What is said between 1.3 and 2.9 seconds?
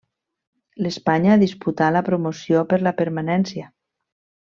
disputà la promoció per